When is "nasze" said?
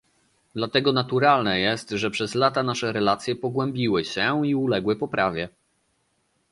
2.63-2.91